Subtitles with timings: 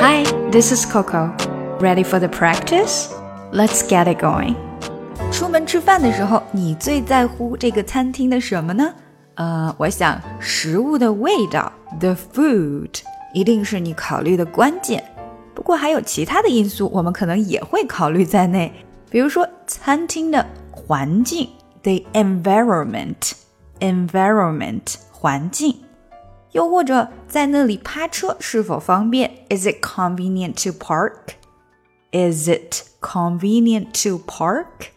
[0.00, 1.34] Hi, this is Coco.
[1.80, 3.12] Ready for the practice?
[3.52, 4.54] Let's get it going.
[5.30, 8.94] 出门吃饭的时候，你最在乎这个餐厅的什么呢？
[9.34, 13.00] 呃，我想食物的味道，the food，
[13.34, 15.02] 一定是你考虑的关键。
[15.54, 18.72] 不过还有其他的因素，我们可能也会考虑在内，
[19.10, 21.48] 比如说餐厅的环境，
[21.82, 25.74] the environment，environment 环境。
[26.51, 31.35] 又或者在那里趴车是否方便？Is it convenient to park?
[32.11, 34.89] Is it convenient to park?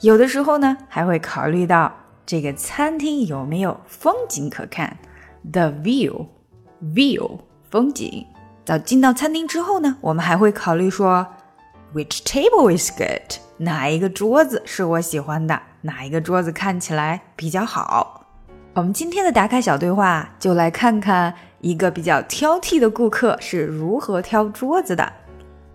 [0.00, 1.92] 有的时候呢，还会考虑到
[2.24, 4.96] 这个餐厅有没有风景可看
[5.52, 6.26] ，the view,
[6.82, 8.26] view 风景。
[8.64, 11.26] 到进到餐厅之后呢，我们还会考虑说
[11.94, 13.40] ，which table is good？
[13.58, 15.60] 哪一个桌子是我喜欢的？
[15.82, 18.17] 哪一个桌子看起来比较好？
[18.78, 25.12] 我们今天的打卡小对话，就来看看一个比较挑剔的顾客是如何挑桌子的。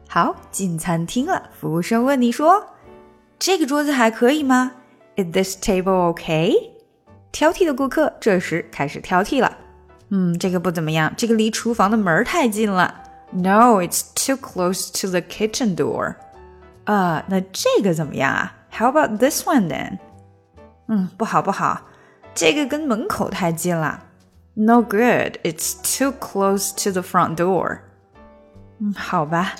[0.07, 2.65] 好，进餐厅了，服务生问你说
[3.37, 4.71] ：“这个桌子还可以吗
[5.17, 6.53] ？”Is this table okay？
[7.33, 9.51] 挑剔的顾客这时开始挑剔了。
[10.07, 13.01] 嗯，这个不怎么样，这个离厨房的门太近了。
[13.31, 16.15] No，it's too close to the kitchen door。
[16.85, 19.97] 啊，那这个怎么样啊？How about this one then？
[20.87, 21.81] 嗯，不好，不好。
[22.34, 24.04] 这个跟门口太近了。
[24.54, 27.78] No good, it's too close to the front door。
[28.80, 29.54] 嗯，好吧，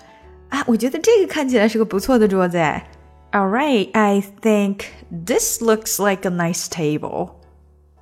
[0.49, 2.89] 啊，我觉得这个看起来是个不错的桌子哎。
[3.31, 7.33] All right, I think this looks like a nice table。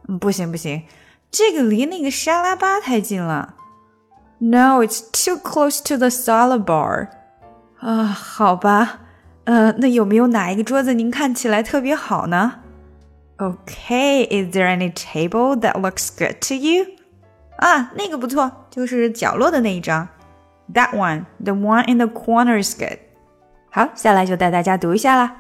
[0.09, 0.85] 嗯，不行不行，
[1.31, 3.55] 这个离那个沙拉吧太近了。
[4.39, 7.09] No, it's too close to the salad bar。
[7.81, 9.01] 啊，好吧，
[9.45, 12.61] 呃，那有没有哪一个桌子您看起来特别好呢
[13.41, 16.87] ？Okay, is there any table that looks good to you?
[17.59, 20.09] 啊，那个不错，就是角落的那一张。
[20.73, 22.99] That one, the one in the corner is good.
[23.71, 25.37] 好，下来就带大家读一下啦。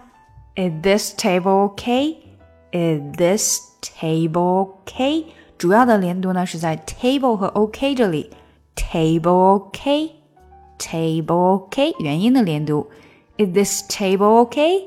[0.56, 2.16] Is this table okay?
[2.72, 5.26] Is this table okay?
[5.58, 8.30] 主要的连读呢是在 table 和 OK 这里。
[8.74, 10.10] Table okay?
[10.78, 11.98] Table okay?
[12.02, 12.88] 元音的连读。
[13.38, 14.84] Is this table okay?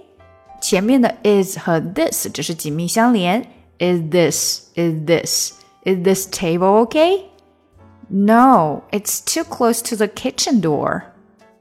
[0.64, 3.42] 前面的 is 和 this 只是紧密相连。
[3.80, 4.68] Is this?
[4.76, 5.54] Is this?
[5.86, 7.30] Is this table okay?
[8.10, 11.04] No, it's too close to the kitchen door.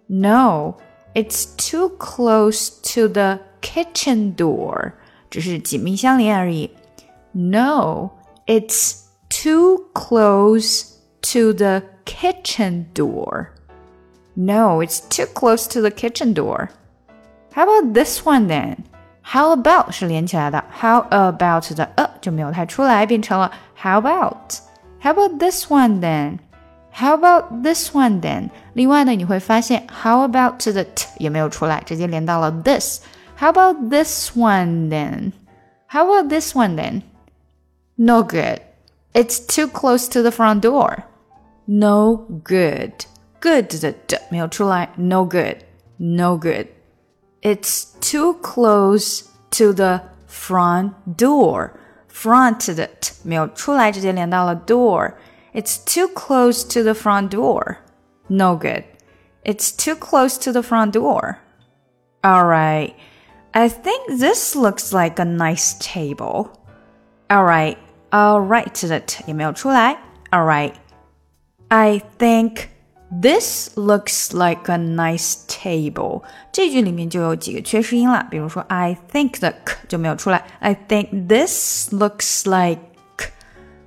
[0.08, 0.76] No,
[1.14, 4.94] it's too close to the kitchen door.
[5.30, 6.70] 只是紧密相连而已。
[7.32, 8.10] No,
[8.46, 13.48] it's too close to the kitchen door.
[14.34, 16.70] No, it's too close to the kitchen door.
[17.52, 18.84] How about this one then?
[19.22, 24.58] How about 是连起来的，How about 的呃就没有太出来，变成了 How about?
[25.02, 26.38] How about this one then?
[26.92, 28.48] How about this one then?
[28.72, 33.02] 另外呢，你会发现 How about 的 t 也没有出来，直接连到了 this.
[33.38, 35.32] How about this one then?
[35.88, 37.02] How about this one then?
[37.96, 38.60] No good.
[39.12, 41.04] It's too close to the front door.
[41.66, 42.92] No good.
[43.40, 45.58] Good 的 d 没有出来，No good.
[45.98, 46.66] No good.
[47.42, 51.72] It's too close to the front door.
[52.10, 55.14] Front 的 t 没有出来，直接连到了 door.
[55.52, 57.78] It's too close to the front door.
[58.28, 58.84] No good.
[59.44, 61.38] It's too close to the front door.
[62.22, 62.94] All right.
[63.52, 66.50] I think this looks like a nice table.
[67.28, 67.76] All right.
[68.10, 69.98] All right 的 t 也没有出来。
[70.30, 70.74] All right.
[71.68, 72.68] I think
[73.22, 76.22] this looks like a nice table。
[76.52, 80.44] 这句里面就有几个缺失音了，比如说 I think 的 k 就没有出来。
[80.60, 82.80] I think this looks like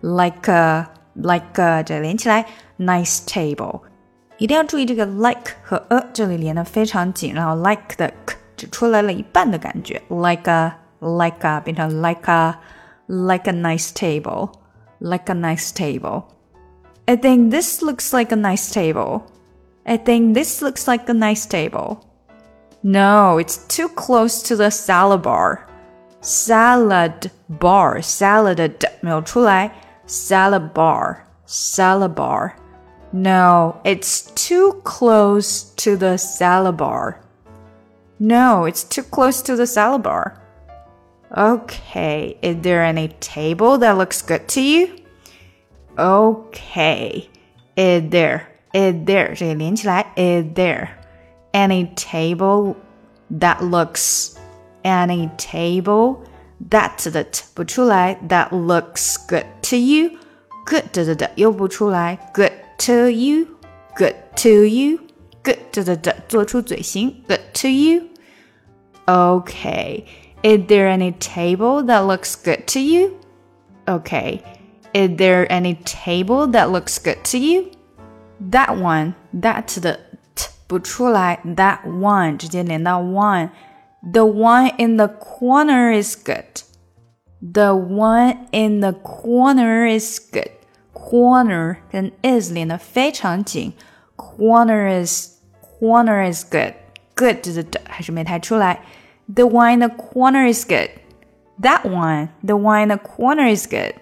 [0.02, 2.46] like a like a 这连起来
[2.80, 3.82] nice table。
[4.38, 12.56] 一定要注意这个 like 和 a 这里连的非常紧，然后 like 的 k 只出来了一半的感觉，like a like a 变成 like a
[13.08, 14.50] like a nice table
[14.98, 16.24] like a nice table。
[17.08, 19.32] I think this looks like a nice table.
[19.86, 22.08] I think this looks like a nice table.
[22.84, 25.68] No, it's too close to the salad bar.
[26.22, 29.72] Salad bar, salad 的没有出来，
[30.08, 31.18] salad bar,
[31.48, 32.54] salad bar.
[33.12, 37.16] No, it's too close to the salad bar.
[38.20, 40.38] No, it's too close to the salad bar.
[41.36, 44.96] Okay, is there any table that looks good to you?
[45.98, 47.28] Okay,
[47.76, 48.42] is there
[48.74, 50.88] is there 这个连起来 is there
[51.52, 52.76] any table
[53.30, 54.36] that looks
[54.84, 56.18] any table
[56.70, 60.12] that 的 t 不出来 that looks good to you
[60.66, 63.46] good 的的又不出来 good to you
[63.96, 65.00] good to you
[65.44, 70.06] good 的的的做出嘴型，good to you。Okay.
[70.44, 73.18] Is there any table that looks good to you?
[73.88, 74.42] Okay.
[74.96, 77.72] Is there any table that looks good to you?
[78.40, 80.00] That one, that 的
[80.36, 86.64] t 不出来，that one 直接连到 one。The one in the corner is good.
[87.40, 90.52] The one in the corner is good.
[90.94, 93.74] Corner 跟 is 连得非常紧。
[94.16, 95.38] Corner is
[95.80, 96.74] corner is good.
[97.16, 98.80] Good 的的还是没太出来。
[99.34, 100.90] The one in the corner is good.
[101.62, 103.94] That one, the one in the corner is good.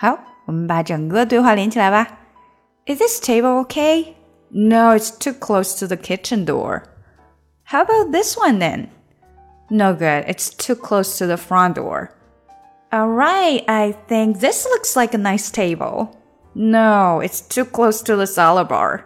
[0.00, 2.18] 好，我们把整个对话连起来吧。
[2.86, 4.14] Is this table okay?
[4.50, 6.84] No, it's too close to the kitchen door.
[7.64, 8.88] How about this one then?
[9.68, 12.10] No good, it's too close to the front door.
[12.94, 16.16] Alright, I think this looks like a nice table.
[16.54, 19.04] No, it's too close to the salad bar.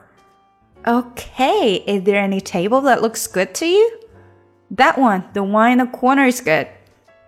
[0.86, 4.00] Okay, is there any table that looks good to you?
[4.70, 6.68] That one, the one in the corner is good.